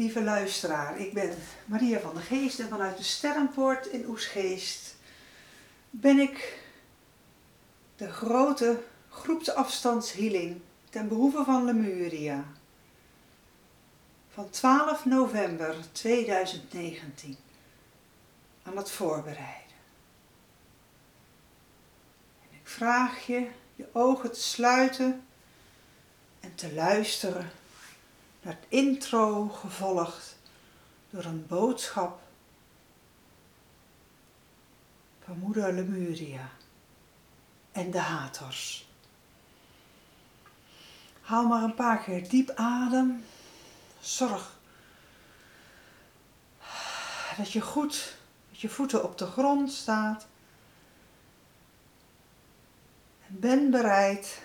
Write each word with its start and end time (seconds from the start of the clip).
Lieve 0.00 0.22
luisteraar, 0.22 0.98
ik 0.98 1.12
ben 1.12 1.34
Maria 1.64 2.00
van 2.00 2.14
der 2.14 2.22
Geest 2.22 2.58
en 2.58 2.68
vanuit 2.68 2.96
de 2.96 3.02
Sterrenpoort 3.02 3.86
in 3.86 4.06
Oesgeest 4.06 4.96
ben 5.90 6.18
ik 6.18 6.62
de 7.96 8.12
grote 8.12 8.82
groepsafstandshealing 9.10 10.60
ten 10.90 11.08
behoeve 11.08 11.44
van 11.44 11.64
Lemuria 11.64 12.44
van 14.32 14.50
12 14.50 15.04
november 15.04 15.76
2019 15.92 17.36
aan 18.62 18.76
het 18.76 18.90
voorbereiden. 18.90 19.76
En 22.42 22.56
ik 22.60 22.68
vraag 22.68 23.26
je 23.26 23.46
je 23.74 23.88
ogen 23.92 24.32
te 24.32 24.40
sluiten 24.40 25.26
en 26.40 26.54
te 26.54 26.72
luisteren 26.74 27.50
het 28.40 28.58
intro 28.68 29.48
gevolgd 29.48 30.36
door 31.10 31.24
een 31.24 31.46
boodschap 31.46 32.20
van 35.24 35.38
moeder 35.38 35.72
Lemuria 35.72 36.50
en 37.72 37.90
de 37.90 37.98
haters. 37.98 38.88
Haal 41.20 41.46
maar 41.46 41.62
een 41.62 41.74
paar 41.74 42.02
keer 42.02 42.28
diep 42.28 42.50
adem. 42.54 43.24
Zorg 44.00 44.58
dat 47.36 47.52
je 47.52 47.60
goed 47.60 48.16
met 48.50 48.60
je 48.60 48.68
voeten 48.68 49.04
op 49.04 49.18
de 49.18 49.26
grond 49.26 49.72
staat. 49.72 50.26
En 53.28 53.40
ben 53.40 53.70
bereid 53.70 54.42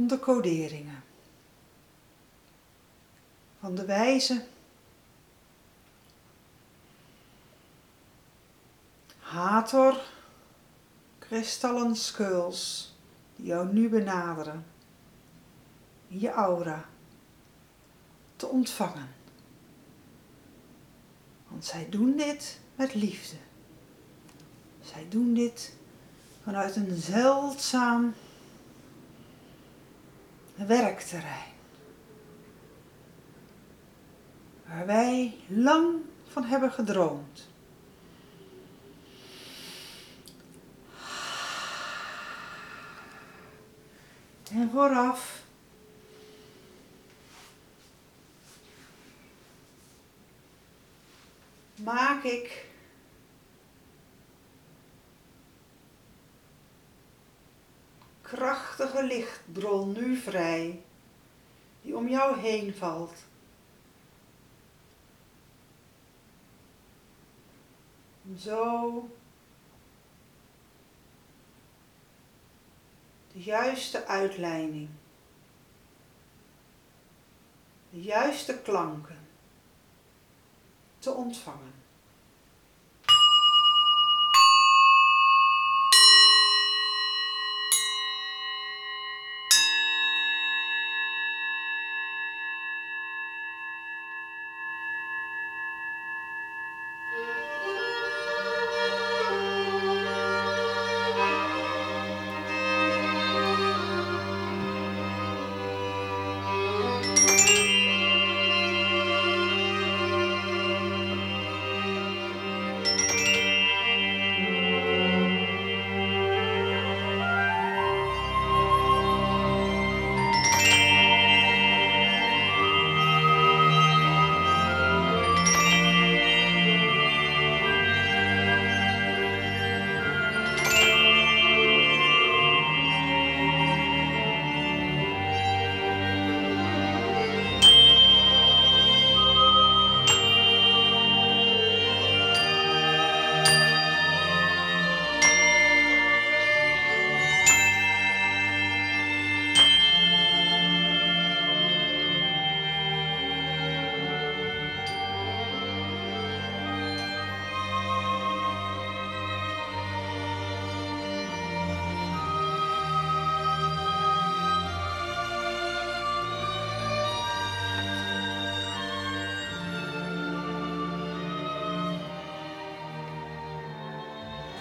om 0.00 0.08
de 0.08 0.18
coderingen 0.18 1.02
van 3.60 3.74
de 3.74 3.84
wijze 3.84 4.44
Hator 9.18 10.00
kristallen 11.18 11.96
skulls 11.96 12.94
die 13.36 13.46
jou 13.46 13.72
nu 13.72 13.88
benaderen 13.88 14.64
in 16.08 16.20
je 16.20 16.30
aura 16.30 16.84
te 18.36 18.46
ontvangen. 18.46 19.08
Want 21.48 21.64
zij 21.64 21.88
doen 21.90 22.16
dit 22.16 22.60
met 22.74 22.94
liefde. 22.94 23.36
Zij 24.82 25.06
doen 25.08 25.34
dit 25.34 25.74
vanuit 26.42 26.76
een 26.76 26.96
zeldzaam 26.96 28.14
werkterrein. 30.66 31.52
Waar 34.66 34.86
wij 34.86 35.36
lang 35.46 35.96
van 36.28 36.44
hebben 36.44 36.72
gedroomd. 36.72 37.48
En 44.52 44.70
vooraf 44.72 45.42
maak 51.74 52.24
ik 52.24 52.69
krachtige 58.30 59.02
lichtbron 59.02 59.92
nu 59.92 60.16
vrij, 60.16 60.82
die 61.82 61.96
om 61.96 62.08
jou 62.08 62.38
heen 62.38 62.74
valt. 62.74 63.24
Zo 68.36 69.08
de 73.32 73.42
juiste 73.42 74.06
uitleiding, 74.06 74.88
de 77.90 78.02
juiste 78.02 78.58
klanken 78.58 79.28
te 80.98 81.10
ontvangen. 81.10 81.79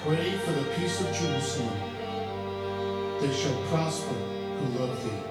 Pray 0.09 0.31
for 0.39 0.53
the 0.53 0.63
peace 0.71 0.99
of 1.01 1.05
Jerusalem. 1.13 1.79
They 3.21 3.31
shall 3.31 3.61
prosper 3.65 4.15
who 4.15 4.79
love 4.79 5.03
thee. 5.03 5.21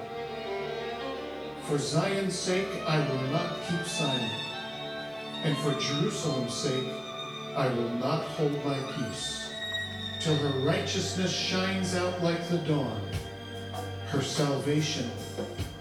For 1.63 1.77
Zion's 1.77 2.33
sake 2.33 2.69
I 2.87 2.99
will 3.09 3.27
not 3.27 3.57
keep 3.67 3.85
silent, 3.85 4.31
and 5.43 5.57
for 5.57 5.73
Jerusalem's 5.73 6.53
sake 6.53 6.93
I 7.57 7.67
will 7.67 7.89
not 7.95 8.23
hold 8.23 8.53
my 8.63 8.79
peace, 8.95 9.51
till 10.21 10.35
her 10.37 10.59
righteousness 10.59 11.33
shines 11.33 11.93
out 11.93 12.23
like 12.23 12.47
the 12.47 12.59
dawn, 12.59 13.01
her 14.11 14.21
salvation 14.21 15.11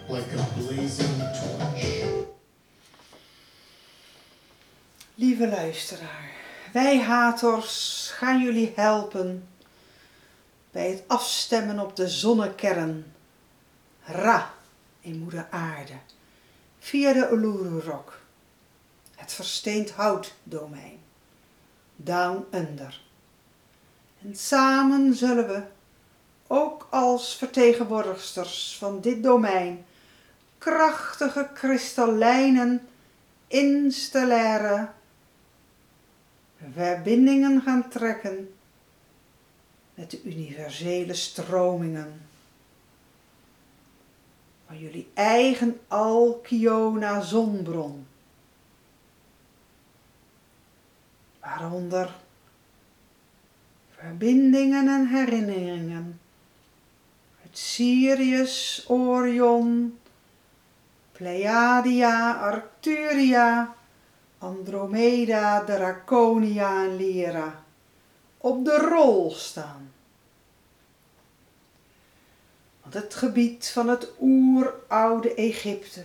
like 0.09 0.27
a 0.33 0.43
blazing 0.59 1.21
torch. 1.39 2.27
Lieve 5.17 5.39
luisteraar, 5.39 6.38
wij 6.73 7.01
haters 7.01 8.11
gaan 8.15 8.43
jullie 8.43 8.73
helpen 8.77 9.49
bij 10.71 10.91
het 10.91 11.03
afstemmen 11.07 11.79
op 11.79 11.97
de 11.97 12.09
zonnekern 12.09 13.13
Ra 14.05 14.51
in 15.01 15.19
moeder 15.19 15.47
aarde. 15.51 15.93
Via 16.79 17.13
de 17.13 17.29
Uluru-rok, 17.33 18.19
het 19.17 19.33
versteend 19.33 19.91
houtdomein, 19.91 20.99
down 21.97 22.47
under. 22.51 23.01
En 24.23 24.37
samen 24.37 25.15
zullen 25.15 25.47
we, 25.47 25.63
ook 26.47 26.87
als 26.91 27.37
vertegenwoordigsters 27.37 28.77
van 28.79 29.01
dit 29.01 29.23
domein, 29.23 29.85
krachtige 30.59 31.49
kristallijnen 31.55 32.89
installaire 33.47 34.89
verbindingen 36.73 37.63
gaan 37.63 37.89
trekken 37.89 38.55
met 39.95 40.11
de 40.11 40.23
universele 40.23 41.15
stromingen. 41.15 42.29
maar 44.69 44.77
jullie 44.77 45.09
eigen 45.15 45.81
Alkiona 45.89 47.21
zonbron. 47.21 48.07
Waaronder 51.41 52.15
verbindingen 53.91 54.89
en 54.89 55.07
herinneringen 55.07 56.21
uit 57.43 57.59
Sirius, 57.59 58.85
Orion, 58.89 59.99
Pleiadia, 61.13 62.33
Arcturia, 62.33 63.75
Andromeda, 64.39 65.65
Draconia 65.65 66.85
en 66.85 66.97
Lyra 66.97 67.67
op 68.39 68.65
de 68.65 68.77
rol 68.77 69.31
staan. 69.31 69.93
Want 72.83 72.95
het 72.95 73.15
gebied 73.15 73.69
van 73.69 73.89
het 73.89 74.13
oeroude 74.21 75.35
Egypte 75.35 76.05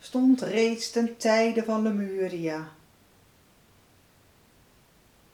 stond 0.00 0.40
reeds 0.40 0.90
ten 0.90 1.16
tijde 1.16 1.64
van 1.64 1.82
Lemuria. 1.82 2.68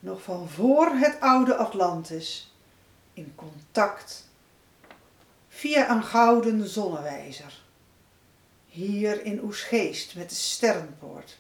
Nog 0.00 0.22
van 0.22 0.48
voor 0.48 0.90
het 0.90 1.20
oude 1.20 1.56
Atlantis 1.56 2.54
in 3.12 3.32
contact 3.34 4.28
via 5.48 5.90
een 5.90 6.02
gouden 6.02 6.68
zonnewijzer. 6.68 7.62
Hier 8.66 9.24
in 9.24 9.42
Oesgeest 9.42 10.14
met 10.16 10.28
de 10.28 10.34
sterrenpoort. 10.34 11.38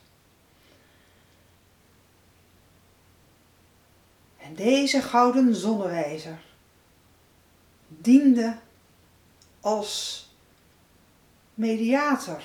En 4.48 4.54
deze 4.54 5.02
gouden 5.02 5.54
zonnewijzer 5.54 6.38
diende 7.88 8.56
als 9.60 10.26
mediator 11.54 12.42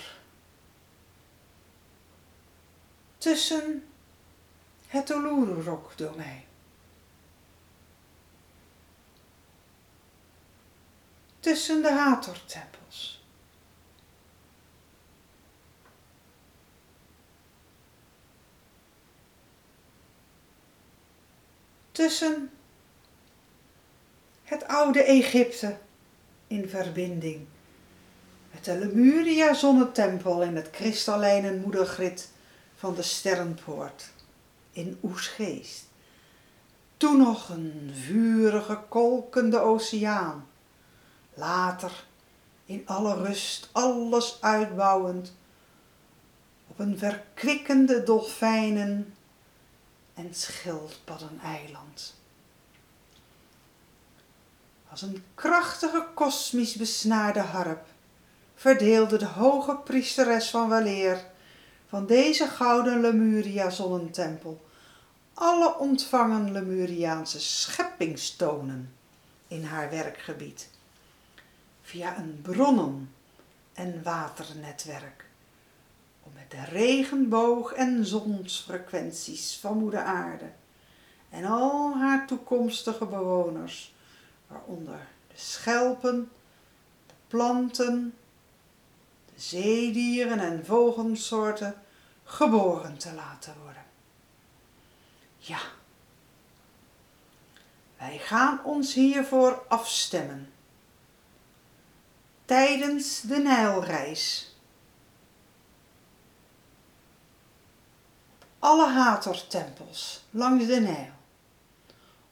tussen 3.17 3.83
het 4.87 5.09
Uluru-domein 5.09 6.43
tussen 11.39 11.81
de 11.81 11.91
Hathor-tempels. 11.91 12.82
Tussen 21.93 22.49
het 24.43 24.67
oude 24.67 25.03
Egypte 25.03 25.77
in 26.47 26.69
verbinding 26.69 27.45
met 28.51 28.65
de 28.65 28.77
Lemuria 28.77 29.53
zonnetempel 29.53 30.41
in 30.43 30.55
het 30.55 30.69
kristallijne 30.69 31.53
moedergrid 31.53 32.29
van 32.75 32.95
de 32.95 33.01
Sterrenpoort 33.01 34.09
in 34.71 34.97
Oesgeest. 35.03 35.85
Toen 36.97 37.17
nog 37.17 37.49
een 37.49 37.91
vurige, 37.93 38.79
kolkende 38.89 39.59
oceaan 39.59 40.47
later 41.33 42.05
in 42.65 42.81
alle 42.85 43.15
rust 43.15 43.69
alles 43.71 44.37
uitbouwend 44.41 45.33
op 46.67 46.79
een 46.79 46.97
verkwikkende 46.97 48.03
dolfijnen 48.03 49.13
en 50.13 50.35
schildpaddeneiland. 50.35 52.13
Als 54.89 55.01
een 55.01 55.23
krachtige 55.35 56.07
kosmisch 56.13 56.75
besnaarde 56.75 57.39
harp 57.39 57.85
verdeelde 58.55 59.17
de 59.17 59.25
hoge 59.25 59.75
priesteres 59.75 60.49
van 60.49 60.69
Waleer 60.69 61.25
van 61.87 62.05
deze 62.05 62.47
gouden 62.47 63.01
Lemuria 63.01 63.69
zonnentempel 63.69 64.65
alle 65.33 65.77
ontvangen 65.77 66.51
Lemuriaanse 66.51 67.39
scheppingstonen 67.39 68.95
in 69.47 69.63
haar 69.63 69.89
werkgebied 69.89 70.69
via 71.81 72.17
een 72.17 72.39
bronnen- 72.41 73.13
en 73.73 74.03
waternetwerk. 74.03 75.22
Om 76.23 76.33
met 76.33 76.51
de 76.51 76.63
regenboog- 76.63 77.73
en 77.73 78.05
zonsfrequenties 78.05 79.57
van 79.57 79.77
moeder 79.77 80.03
aarde 80.03 80.51
en 81.29 81.45
al 81.45 81.97
haar 81.97 82.27
toekomstige 82.27 83.05
bewoners, 83.05 83.93
waaronder 84.47 85.07
de 85.27 85.37
schelpen, 85.37 86.31
de 87.07 87.13
planten, 87.27 88.13
de 89.33 89.41
zeedieren 89.41 90.39
en 90.39 90.65
vogelsoorten, 90.65 91.75
geboren 92.23 92.97
te 92.97 93.13
laten 93.13 93.53
worden. 93.63 93.83
Ja, 95.37 95.59
wij 97.97 98.17
gaan 98.17 98.63
ons 98.63 98.93
hiervoor 98.93 99.65
afstemmen 99.67 100.53
tijdens 102.45 103.21
de 103.21 103.37
Nijlreis. 103.37 104.52
Alle 108.63 108.87
Hathor-tempels 108.87 110.23
langs 110.29 110.65
de 110.65 110.79
Nijl. 110.79 111.11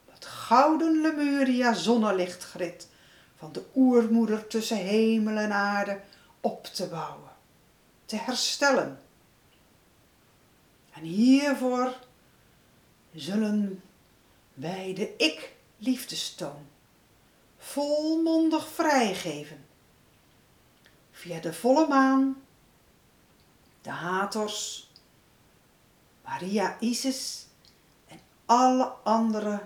Op 0.06 0.13
het 0.13 0.25
gouden 0.25 1.01
Lemuria 1.01 1.74
zonnelichtgrid 1.74 2.88
van 3.38 3.51
de 3.51 3.63
oermoeder 3.75 4.48
tussen 4.48 4.78
hemel 4.78 5.38
en 5.38 5.54
aarde 5.54 6.01
op 6.42 6.66
te 6.66 6.88
bouwen, 6.88 7.31
te 8.06 8.16
herstellen. 8.16 9.01
En 10.94 11.01
hiervoor 11.04 11.95
zullen 13.13 13.84
wij 14.54 14.94
de 14.94 15.16
ik-liefdestoon 15.18 16.68
volmondig 17.57 18.68
vrijgeven 18.68 19.66
via 21.12 21.39
de 21.39 21.54
volle 21.54 21.88
maan, 21.88 22.44
de 23.81 23.89
Hathors, 23.89 24.90
Maria 26.31 26.78
Isis 26.80 27.45
en 28.07 28.19
alle 28.45 28.86
andere 29.04 29.62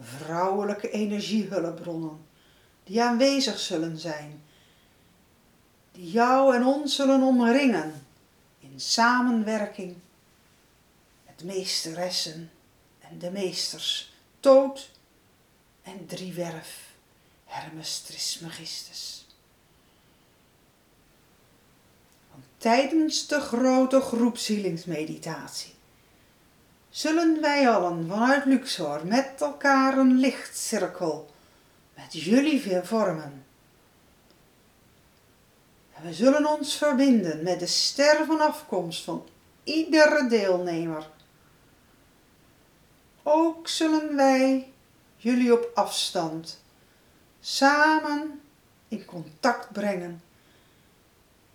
vrouwelijke 0.00 0.90
energiehulpbronnen 0.90 2.26
die 2.84 3.02
aanwezig 3.02 3.58
zullen 3.58 3.98
zijn, 3.98 4.42
die 5.92 6.10
jou 6.10 6.54
en 6.54 6.64
ons 6.64 6.94
zullen 6.94 7.22
omringen 7.22 8.06
in 8.58 8.80
samenwerking 8.80 9.96
met 11.26 11.44
meesteressen 11.44 12.50
en 12.98 13.18
de 13.18 13.30
meesters 13.30 14.12
Toot 14.40 14.90
en 15.82 16.06
Driewerf 16.06 16.94
Hermes 17.44 18.00
Trismegistus. 18.00 19.26
tijdens 22.62 23.26
de 23.26 23.40
grote 23.40 24.00
groepszielingsmeditatie 24.00 25.71
zullen 26.92 27.40
wij 27.40 27.70
allen 27.70 28.08
vanuit 28.08 28.44
Luxor 28.44 29.06
met 29.06 29.30
elkaar 29.38 29.98
een 29.98 30.18
lichtcirkel 30.18 31.30
met 31.94 32.12
jullie 32.12 32.80
vormen. 32.82 33.44
En 35.94 36.02
we 36.02 36.14
zullen 36.14 36.46
ons 36.46 36.76
verbinden 36.76 37.42
met 37.42 37.60
de 37.60 37.66
ster 37.66 38.24
van 38.26 38.40
afkomst 38.40 39.04
van 39.04 39.26
iedere 39.64 40.28
deelnemer. 40.28 41.08
Ook 43.22 43.68
zullen 43.68 44.16
wij 44.16 44.72
jullie 45.16 45.52
op 45.52 45.70
afstand 45.74 46.62
samen 47.40 48.40
in 48.88 49.04
contact 49.04 49.72
brengen 49.72 50.22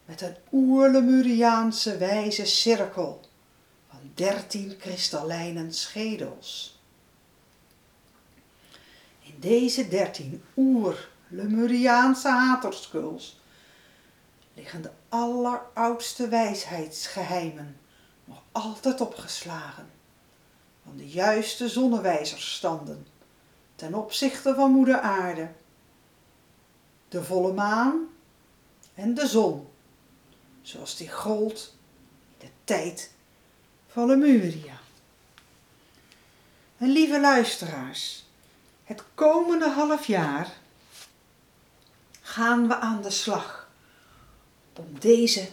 met 0.05 0.21
een 0.21 0.35
oerlemuriaanse 0.51 1.97
wijze 1.97 2.45
cirkel 2.45 3.26
dertien 4.17 4.77
kristallijnen 4.77 5.73
schedels. 5.73 6.79
In 9.19 9.35
deze 9.39 9.87
dertien 9.87 10.43
oer-Lemuriaanse 10.55 12.29
haterskuls 12.29 13.39
liggen 14.53 14.81
de 14.81 14.91
alleroudste 15.09 16.27
wijsheidsgeheimen 16.27 17.79
nog 18.25 18.41
altijd 18.51 19.01
opgeslagen 19.01 19.89
van 20.83 20.97
de 20.97 21.09
juiste 21.09 21.69
zonnewijzerstanden 21.69 23.07
ten 23.75 23.93
opzichte 23.93 24.55
van 24.55 24.71
moeder 24.71 24.99
aarde, 24.99 25.51
de 27.07 27.23
volle 27.23 27.53
maan 27.53 28.07
en 28.93 29.13
de 29.13 29.27
zon 29.27 29.67
zoals 30.61 30.95
die 30.95 31.11
gold 31.11 31.75
in 32.37 32.47
de 32.47 32.53
tijd 32.63 33.15
lieve 36.77 37.19
luisteraars, 37.19 38.25
het 38.83 39.03
komende 39.13 39.69
half 39.69 40.07
jaar 40.07 40.53
gaan 42.21 42.67
we 42.67 42.75
aan 42.75 43.01
de 43.01 43.09
slag 43.09 43.71
om 44.73 44.99
deze 44.99 45.47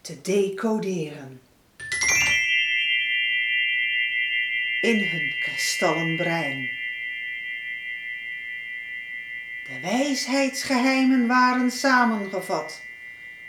te 0.00 0.20
decoderen. 0.20 1.40
In 4.80 5.08
hun 5.08 5.34
kristallen 5.40 6.16
brein. 6.16 6.70
De 9.64 9.80
wijsheidsgeheimen 9.80 11.26
waren 11.26 11.70
samengevat 11.70 12.82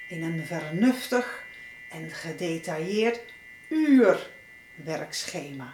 in 0.07 0.23
een 0.23 0.45
vernuftig 0.45 1.43
en 1.89 2.09
gedetailleerd 2.11 3.19
uurwerkschema, 3.69 5.73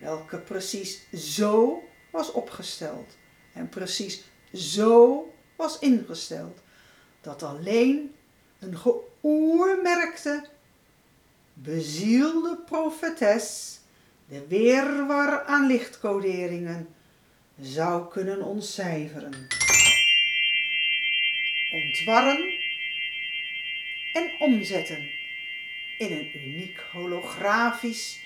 welke 0.00 0.38
precies 0.38 1.06
zo 1.12 1.82
was 2.10 2.32
opgesteld 2.32 3.16
en 3.52 3.68
precies 3.68 4.24
zo 4.52 5.26
was 5.56 5.78
ingesteld 5.78 6.62
dat 7.20 7.42
alleen 7.42 8.14
een 8.58 8.78
geoermerkte, 8.78 10.48
bezielde 11.54 12.58
profetes 12.66 13.80
de 14.28 14.46
weerwar 14.46 15.44
aan 15.44 15.66
lichtcoderingen 15.66 16.88
zou 17.60 18.10
kunnen 18.10 18.42
ontcijferen. 18.42 19.46
Ontwarren 21.72 22.52
en 24.12 24.30
omzetten 24.38 25.20
in 25.98 26.12
een 26.12 26.36
uniek 26.36 26.78
holografisch, 26.92 28.24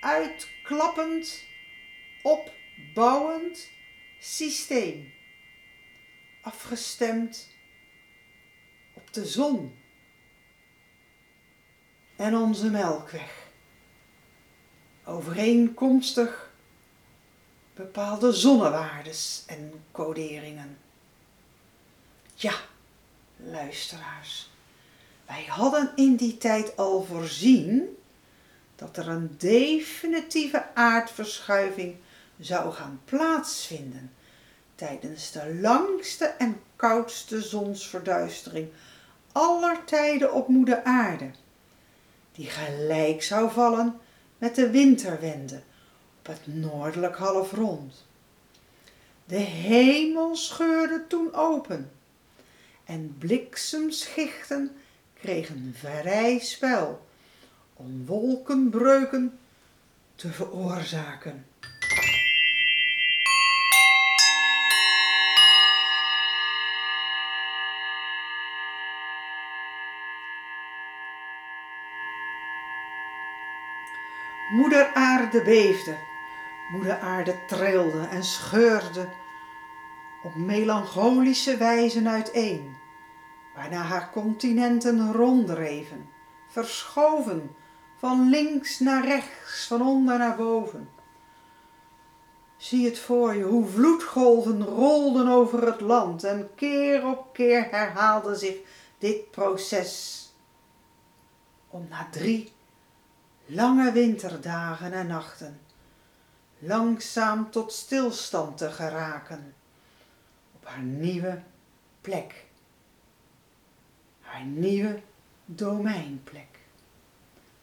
uitklappend, 0.00 1.44
opbouwend 2.22 3.68
systeem. 4.18 5.12
Afgestemd 6.42 7.48
op 8.94 9.12
de 9.12 9.26
zon 9.26 9.78
en 12.16 12.36
onze 12.36 12.70
melkweg. 12.70 13.48
Overeenkomstig 15.04 16.50
bepaalde 17.74 18.32
zonnewaardes 18.32 19.44
en 19.46 19.84
coderingen. 19.92 20.78
Ja, 22.34 22.54
luisteraars, 23.36 24.49
wij 25.30 25.44
hadden 25.48 25.92
in 25.94 26.16
die 26.16 26.36
tijd 26.38 26.76
al 26.76 27.02
voorzien 27.02 27.96
dat 28.76 28.96
er 28.96 29.08
een 29.08 29.34
definitieve 29.38 30.74
aardverschuiving 30.74 31.96
zou 32.38 32.72
gaan 32.72 33.00
plaatsvinden 33.04 34.12
tijdens 34.74 35.32
de 35.32 35.58
langste 35.60 36.24
en 36.24 36.60
koudste 36.76 37.42
zonsverduistering 37.42 38.68
aller 39.32 39.84
tijden 39.84 40.32
op 40.32 40.48
moeder 40.48 40.82
aarde, 40.82 41.30
die 42.32 42.46
gelijk 42.46 43.22
zou 43.22 43.50
vallen 43.50 44.00
met 44.38 44.54
de 44.54 44.70
winterwende 44.70 45.62
op 46.18 46.26
het 46.26 46.46
noordelijk 46.46 47.16
halfrond. 47.16 48.06
De 49.24 49.36
hemel 49.38 50.36
scheurde 50.36 51.06
toen 51.06 51.34
open 51.34 51.90
en 52.84 53.16
bliksemschichten 53.18 54.79
kregen 55.20 55.74
vrij 55.78 56.38
spel 56.38 57.06
om 57.74 58.06
wolkenbreuken 58.06 59.38
te 60.14 60.28
veroorzaken. 60.28 61.44
Moeder 74.50 74.92
aarde 74.94 75.42
beefde, 75.42 75.96
moeder 76.72 76.98
aarde 76.98 77.44
trilde 77.46 78.06
en 78.06 78.24
scheurde 78.24 79.08
op 80.22 80.34
melancholische 80.34 81.56
wijze 81.56 82.08
uiteen, 82.08 82.79
waarna 83.54 83.82
haar 83.82 84.10
continenten 84.10 85.12
ronddreven, 85.12 86.08
verschoven 86.48 87.56
van 87.98 88.28
links 88.28 88.78
naar 88.78 89.04
rechts, 89.04 89.66
van 89.66 89.82
onder 89.82 90.18
naar 90.18 90.36
boven. 90.36 90.88
Zie 92.56 92.86
het 92.86 92.98
voor 92.98 93.34
je, 93.34 93.42
hoe 93.42 93.66
vloedgolven 93.66 94.64
rolden 94.64 95.28
over 95.28 95.66
het 95.66 95.80
land 95.80 96.24
en 96.24 96.50
keer 96.54 97.06
op 97.06 97.32
keer 97.32 97.68
herhaalde 97.70 98.34
zich 98.34 98.56
dit 98.98 99.30
proces. 99.30 100.18
Om 101.68 101.86
na 101.88 102.08
drie 102.10 102.52
lange 103.46 103.92
winterdagen 103.92 104.92
en 104.92 105.06
nachten 105.06 105.60
langzaam 106.58 107.50
tot 107.50 107.72
stilstand 107.72 108.56
te 108.58 108.70
geraken 108.70 109.54
op 110.54 110.66
haar 110.66 110.82
nieuwe 110.82 111.42
plek, 112.00 112.46
haar 114.30 114.44
nieuwe 114.44 115.00
domeinplek, 115.44 116.58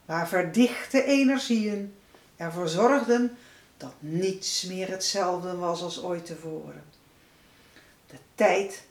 waar 0.05 0.27
verdichte 0.27 1.03
energieën 1.03 1.93
ervoor 2.35 2.67
zorgden 2.67 3.37
dat 3.77 3.93
niets 3.99 4.63
meer 4.63 4.89
hetzelfde 4.89 5.55
was 5.55 5.81
als 5.81 6.01
ooit 6.01 6.25
tevoren. 6.25 6.83
De 8.07 8.17
tijd 8.35 8.83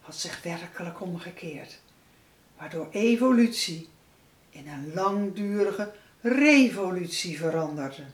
had 0.00 0.16
zich 0.16 0.42
werkelijk 0.42 1.00
omgekeerd, 1.00 1.80
waardoor 2.56 2.88
evolutie 2.90 3.88
in 4.50 4.68
een 4.68 4.92
langdurige 4.94 5.92
revolutie 6.20 7.38
veranderde. 7.38 8.04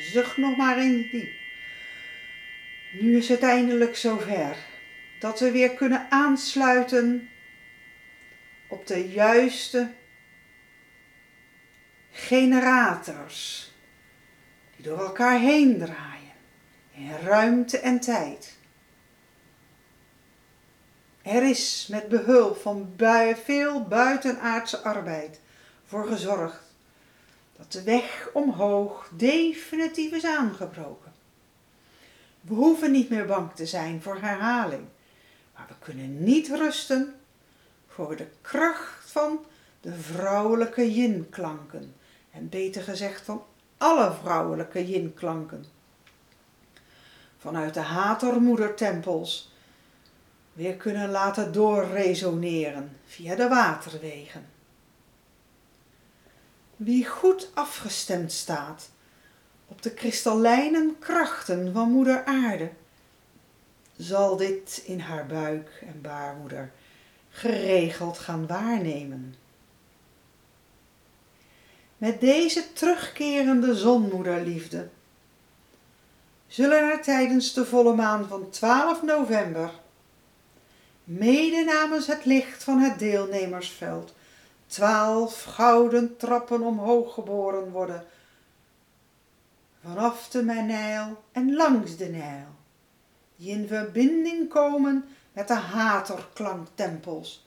Zucht 0.00 0.36
nog 0.36 0.56
maar 0.56 0.78
eens 0.78 1.10
diep. 1.10 1.32
Nu 2.92 3.16
is 3.16 3.28
het 3.28 3.42
eindelijk 3.42 3.96
zover 3.96 4.56
dat 5.18 5.40
we 5.40 5.50
weer 5.50 5.74
kunnen 5.74 6.06
aansluiten 6.10 7.28
op 8.68 8.86
de 8.86 9.08
juiste 9.08 9.90
generators 12.10 13.70
die 14.76 14.84
door 14.84 14.98
elkaar 14.98 15.38
heen 15.38 15.78
draaien 15.78 16.32
in 16.94 17.10
ruimte 17.22 17.78
en 17.78 18.00
tijd. 18.00 18.58
Er 21.22 21.42
is 21.42 21.86
met 21.90 22.08
behulp 22.08 22.60
van 22.60 22.94
veel 23.44 23.84
buitenaardse 23.84 24.78
arbeid 24.78 25.40
voor 25.84 26.06
gezorgd 26.06 26.69
dat 27.60 27.72
de 27.72 27.82
weg 27.82 28.28
omhoog 28.32 29.10
definitief 29.16 30.12
is 30.12 30.24
aangebroken. 30.24 31.12
We 32.40 32.54
hoeven 32.54 32.90
niet 32.90 33.08
meer 33.08 33.26
bang 33.26 33.52
te 33.54 33.66
zijn 33.66 34.02
voor 34.02 34.20
herhaling, 34.20 34.84
maar 35.54 35.66
we 35.68 35.74
kunnen 35.78 36.24
niet 36.24 36.48
rusten 36.48 37.14
voor 37.88 38.16
de 38.16 38.26
kracht 38.40 39.10
van 39.10 39.44
de 39.80 39.94
vrouwelijke 39.94 40.92
yin-klanken. 40.92 41.94
En 42.30 42.48
beter 42.48 42.82
gezegd 42.82 43.24
van 43.24 43.44
alle 43.76 44.12
vrouwelijke 44.22 44.86
yin-klanken. 44.86 45.64
Vanuit 47.38 47.74
de 47.74 47.80
hatermoedertempels 47.80 49.52
weer 50.52 50.74
kunnen 50.74 51.10
laten 51.10 51.52
doorresoneren 51.52 52.96
via 53.06 53.34
de 53.34 53.48
waterwegen. 53.48 54.59
Wie 56.80 57.06
goed 57.06 57.50
afgestemd 57.54 58.32
staat 58.32 58.90
op 59.66 59.82
de 59.82 59.90
kristallijnen 59.90 60.96
krachten 60.98 61.72
van 61.72 61.90
moeder 61.90 62.24
aarde, 62.24 62.70
zal 63.96 64.36
dit 64.36 64.82
in 64.84 65.00
haar 65.00 65.26
buik 65.26 65.84
en 65.86 66.00
baarmoeder 66.00 66.70
geregeld 67.30 68.18
gaan 68.18 68.46
waarnemen. 68.46 69.34
Met 71.96 72.20
deze 72.20 72.72
terugkerende 72.72 73.74
zonmoederliefde 73.74 74.88
zullen 76.46 76.90
er 76.90 77.02
tijdens 77.02 77.52
de 77.52 77.66
volle 77.66 77.94
maan 77.94 78.28
van 78.28 78.50
12 78.50 79.02
november, 79.02 79.70
mede 81.04 81.64
namens 81.64 82.06
het 82.06 82.24
licht 82.24 82.64
van 82.64 82.78
het 82.78 82.98
deelnemersveld, 82.98 84.14
twaalf 84.70 85.44
gouden 85.44 86.16
trappen 86.16 86.62
omhoog 86.62 87.14
geboren 87.14 87.70
worden, 87.70 88.06
vanaf 89.82 90.28
de 90.28 90.42
Nijl 90.42 91.24
en 91.32 91.54
langs 91.54 91.96
de 91.96 92.06
Nijl, 92.06 92.46
die 93.36 93.50
in 93.50 93.66
verbinding 93.66 94.48
komen 94.48 95.08
met 95.32 95.48
de 95.48 95.54
haterklanktempels 95.54 97.46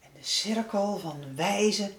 en 0.00 0.10
de 0.12 0.24
cirkel 0.26 0.98
van 0.98 1.36
wijze 1.36 1.92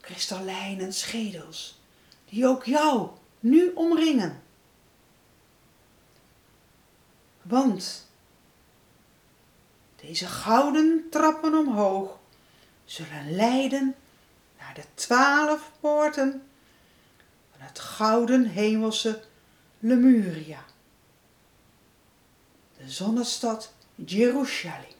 kristallijnen 0.00 0.92
schedels, 0.92 1.80
die 2.28 2.46
ook 2.46 2.64
jou 2.64 3.08
nu 3.40 3.72
omringen. 3.74 4.42
Want 7.42 8.06
deze 9.96 10.26
gouden 10.26 11.06
trappen 11.10 11.54
omhoog 11.54 12.17
zullen 12.88 13.34
leiden 13.34 13.94
naar 14.58 14.74
de 14.74 14.84
twaalf 14.94 15.72
poorten 15.80 16.42
van 17.50 17.60
het 17.66 17.78
gouden 17.78 18.44
hemelse 18.46 19.22
Lemuria, 19.78 20.64
de 22.76 22.90
zonnestad 22.90 23.72
Jeruzalem. 23.94 24.96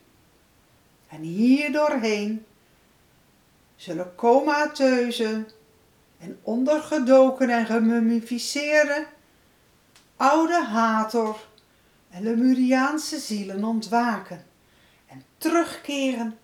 En 1.09 1.21
hier 1.21 1.73
doorheen 1.73 2.47
zullen 3.76 4.14
comateuze 4.14 5.47
en 6.18 6.38
ondergedoken 6.42 7.50
en 7.50 7.66
gemummificeerde 7.66 9.07
oude 10.16 10.64
Hator 10.64 11.47
en 12.11 12.23
Lemuriaanse 12.23 13.18
zielen 13.18 13.64
ontwaken 13.64 14.47
en 15.07 15.25
terugkeren 15.38 16.38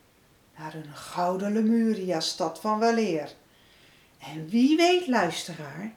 naar 0.57 0.73
hun 0.73 0.97
gouden 0.97 1.53
Lemuria-stad 1.53 2.61
van 2.61 2.79
weleer. 2.79 3.35
En 4.19 4.49
wie 4.49 4.77
weet, 4.77 5.07
luisteraar, 5.07 5.95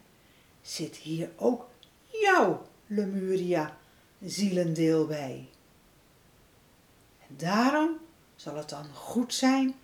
zit 0.62 0.96
hier 0.96 1.30
ook 1.36 1.70
jouw 2.06 2.68
Lemuria 2.88 3.78
zielendeel 4.22 5.06
bij. 5.06 5.50
En 7.28 7.38
daarom 7.38 7.98
zal 8.36 8.56
het 8.56 8.70
dan 8.70 8.86
goed 8.94 9.34
zijn 9.34 9.76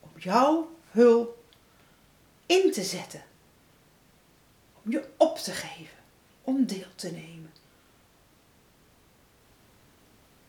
om 0.00 0.10
jouw 0.16 0.76
hulp 0.90 1.38
in 2.46 2.72
te 2.72 2.82
zetten, 2.82 3.22
om 4.82 4.90
je 4.90 5.08
op 5.16 5.38
te 5.38 5.52
geven, 5.52 5.98
om 6.42 6.66
deel 6.66 6.94
te 6.94 7.10
nemen. 7.10 7.52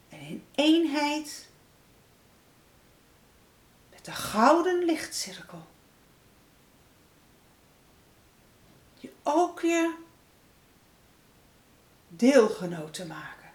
En 0.10 0.20
in 0.20 0.44
eenheid 0.56 1.48
de 4.06 4.12
gouden 4.12 4.86
lichtcirkel 4.86 5.66
je 9.00 9.12
ook 9.24 9.62
je 9.62 9.96
deelgenoot 12.08 12.94
te 12.94 13.06
maken 13.06 13.50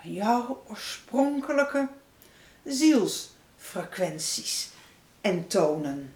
van 0.00 0.12
jouw 0.12 0.64
oorspronkelijke 0.66 1.88
zielsfrequenties 2.64 4.70
en 5.20 5.46
tonen. 5.46 6.14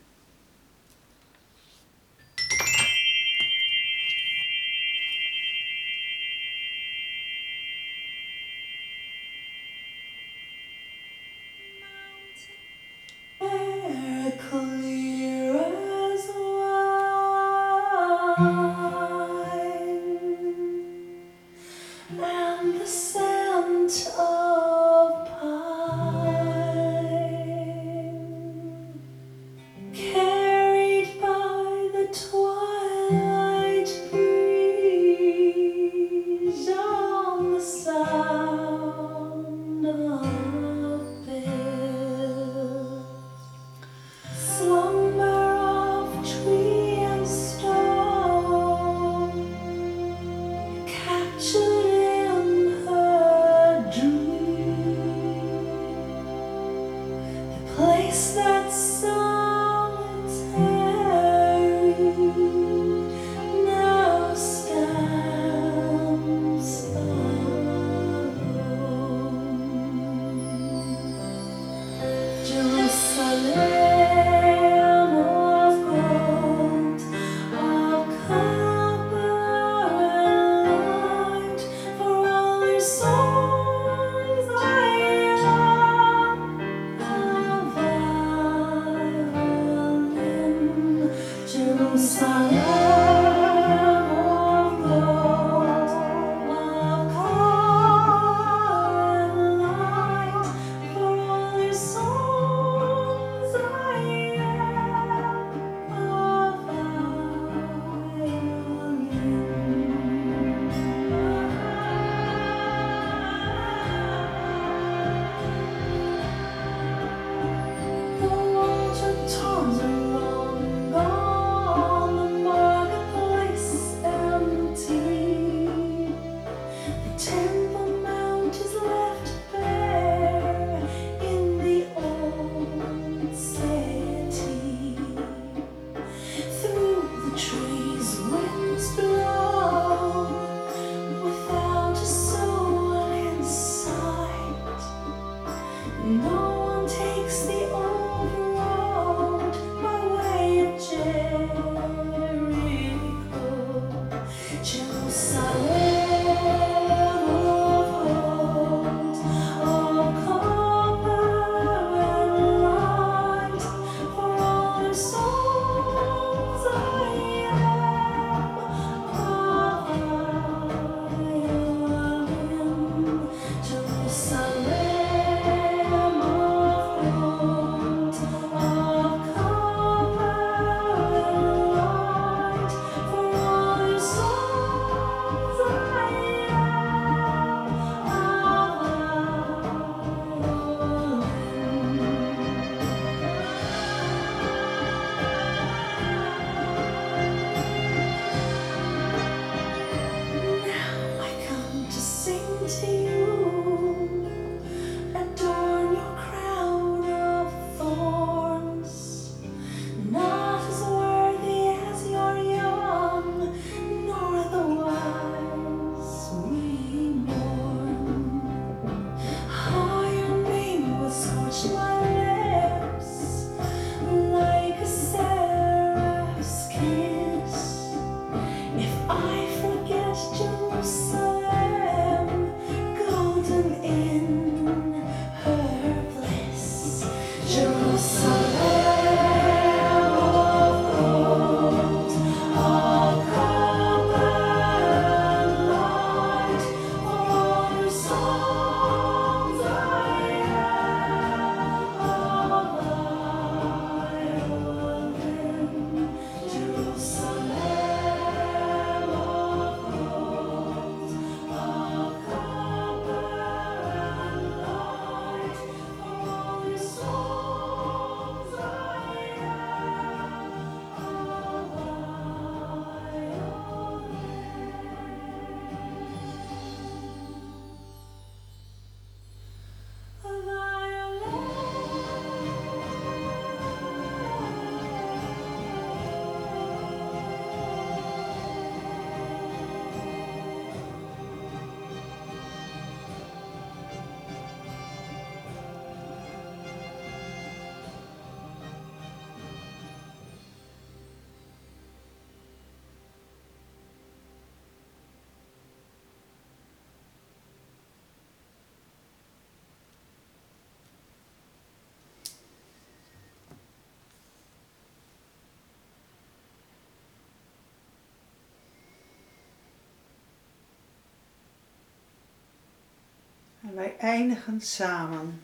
En 323.73 323.79
wij 323.79 323.97
eindigen 323.99 324.61
samen 324.61 325.43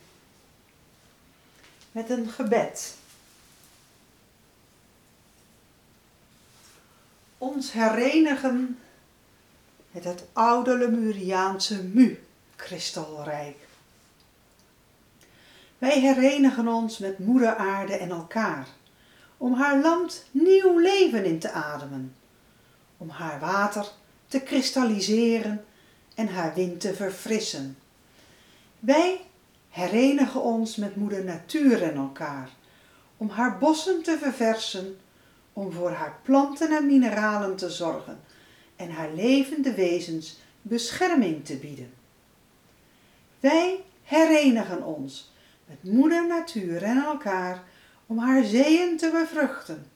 met 1.93 2.11
een 2.11 2.29
gebed. 2.29 2.95
Ons 7.39 7.73
herenigen 7.73 8.79
met 9.91 10.05
het 10.05 10.25
oude 10.33 10.77
Lemuriaanse 10.77 11.83
Mu-kristalrijk. 11.83 13.57
Wij 15.79 16.01
herenigen 16.01 16.69
ons 16.69 16.99
met 16.99 17.19
moeder 17.19 17.57
aarde 17.57 17.97
en 17.97 18.11
elkaar, 18.11 18.69
om 19.37 19.55
haar 19.55 19.81
land 19.81 20.25
nieuw 20.31 20.79
leven 20.79 21.25
in 21.25 21.39
te 21.39 21.51
ademen, 21.51 22.15
om 22.97 23.09
haar 23.09 23.41
water 23.41 23.93
te 24.27 24.41
kristalliseren 24.41 25.65
en 26.15 26.29
haar 26.29 26.55
wind 26.55 26.81
te 26.81 26.95
verfrissen. 26.95 27.77
Wij 28.79 29.21
herenigen 29.69 30.43
ons 30.43 30.77
met 30.77 30.97
moeder 30.97 31.25
natuur 31.25 31.83
en 31.83 31.95
elkaar, 31.95 32.51
om 33.17 33.29
haar 33.29 33.59
bossen 33.59 34.03
te 34.03 34.19
verversen, 34.19 34.99
om 35.53 35.73
voor 35.73 35.91
haar 35.91 36.19
planten 36.23 36.77
en 36.77 36.87
mineralen 36.87 37.57
te 37.57 37.71
zorgen 37.71 38.21
en 38.77 38.91
haar 38.91 39.13
levende 39.13 39.75
wezens 39.75 40.39
bescherming 40.63 41.45
te 41.45 41.57
bieden. 41.57 41.95
Wij 43.41 43.85
herenigen 44.03 44.85
ons 44.85 45.33
met 45.65 45.93
moeder 45.93 46.27
natuur 46.27 46.83
en 46.83 47.05
elkaar 47.05 47.63
om 48.07 48.19
haar 48.19 48.45
zeeën 48.45 48.97
te 48.97 49.11
bevruchten, 49.11 49.87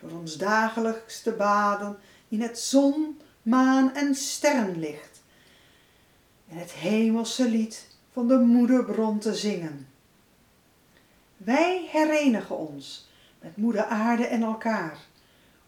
door 0.00 0.10
ons 0.10 0.36
dagelijks 0.36 1.22
te 1.22 1.32
baden 1.32 1.98
in 2.28 2.40
het 2.40 2.58
zon, 2.58 3.20
maan 3.42 3.94
en 3.94 4.14
sterrenlicht 4.14 5.22
en 6.48 6.56
het 6.56 6.72
hemelse 6.72 7.48
lied 7.48 7.86
van 8.18 8.28
de 8.28 8.38
moederbron 8.38 9.18
te 9.18 9.34
zingen. 9.34 9.88
Wij 11.36 11.88
herenigen 11.90 12.56
ons 12.58 13.08
met 13.40 13.56
moeder 13.56 13.84
aarde 13.84 14.26
en 14.26 14.42
elkaar 14.42 14.98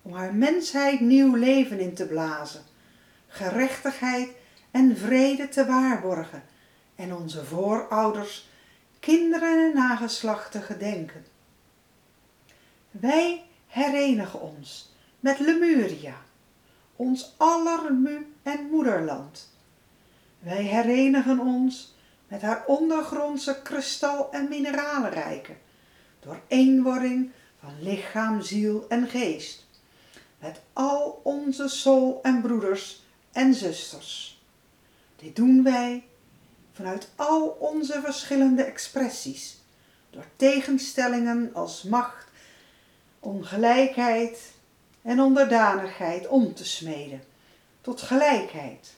om 0.02 0.12
haar 0.12 0.34
mensheid 0.34 1.00
nieuw 1.00 1.34
leven 1.34 1.80
in 1.80 1.94
te 1.94 2.06
blazen, 2.06 2.62
gerechtigheid 3.28 4.28
en 4.70 4.96
vrede 4.96 5.48
te 5.48 5.66
waarborgen 5.66 6.42
en 6.94 7.14
onze 7.14 7.44
voorouders, 7.44 8.48
kinderen 9.00 9.68
en 9.68 9.74
nageslachten 9.74 10.62
gedenken. 10.62 11.24
Wij 12.90 13.44
herenigen 13.66 14.40
ons 14.40 14.94
met 15.20 15.38
Lemuria, 15.38 16.16
ons 16.96 17.34
aller 17.36 17.94
mu- 17.94 18.34
en 18.42 18.68
moederland. 18.70 19.52
Wij 20.38 20.62
herenigen 20.62 21.38
ons 21.40 21.98
met 22.30 22.42
haar 22.42 22.64
ondergrondse 22.66 23.60
kristal- 23.62 24.30
en 24.32 24.48
mineralenrijken, 24.48 25.56
door 26.20 26.40
eenwording 26.48 27.30
van 27.60 27.82
lichaam, 27.82 28.42
ziel 28.42 28.84
en 28.88 29.08
geest, 29.08 29.66
met 30.38 30.60
al 30.72 31.20
onze 31.22 31.68
soul 31.68 32.18
en 32.22 32.40
broeders 32.40 33.02
en 33.32 33.54
zusters. 33.54 34.42
Dit 35.16 35.36
doen 35.36 35.62
wij 35.62 36.04
vanuit 36.72 37.08
al 37.16 37.46
onze 37.48 38.00
verschillende 38.04 38.62
expressies, 38.62 39.58
door 40.10 40.26
tegenstellingen 40.36 41.50
als 41.54 41.82
macht, 41.82 42.26
ongelijkheid 43.18 44.52
en 45.02 45.20
onderdanigheid 45.20 46.28
om 46.28 46.54
te 46.54 46.64
smeden. 46.64 47.22
Tot 47.80 48.02
gelijkheid, 48.02 48.94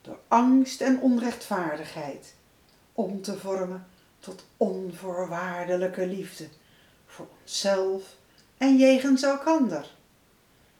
door 0.00 0.18
angst 0.28 0.80
en 0.80 1.00
onrechtvaardigheid 1.00 2.34
om 2.92 3.22
te 3.22 3.38
vormen 3.38 3.86
tot 4.18 4.44
onvoorwaardelijke 4.56 6.06
liefde 6.06 6.48
voor 7.06 7.26
onszelf 7.40 8.16
en 8.58 8.76
jegens 8.76 9.22
elkander. 9.22 9.90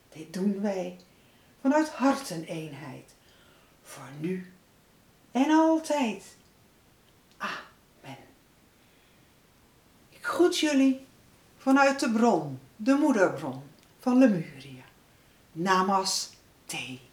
Dit 0.09 0.33
doen 0.33 0.61
wij 0.61 0.99
vanuit 1.61 1.89
harteneenheid, 1.89 3.15
voor 3.83 4.09
nu 4.19 4.53
en 5.33 5.51
altijd. 5.51 6.25
Amen. 7.37 8.19
Ik 10.09 10.25
groet 10.25 10.59
jullie 10.59 11.07
vanuit 11.57 12.01
de 12.01 12.11
bron, 12.11 12.61
de 12.77 12.95
moederbron 12.95 13.63
van 13.99 14.19
Lemuria. 14.19 14.85
Namaste. 15.53 17.10